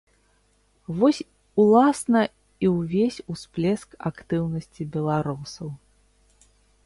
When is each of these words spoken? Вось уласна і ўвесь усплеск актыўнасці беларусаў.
Вось 1.01 1.19
уласна 1.63 2.21
і 2.67 2.71
ўвесь 2.77 3.19
усплеск 3.35 3.89
актыўнасці 4.11 4.83
беларусаў. 4.95 5.67